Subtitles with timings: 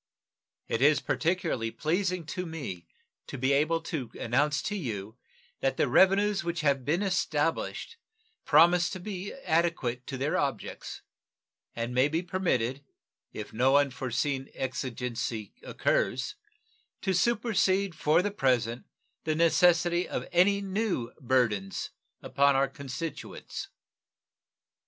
[0.67, 2.87] It is particularly pleasing to me
[3.27, 5.15] to be able to announce to you
[5.59, 7.97] that the revenues which have been established
[8.43, 11.03] promise to be adequate to their objects,
[11.75, 12.83] and may be permitted,
[13.31, 16.33] if no unforeseen exigency occurs,
[17.01, 18.87] to supersede for the present
[19.23, 21.91] the necessity of any new burthens
[22.23, 23.67] upon our constituents.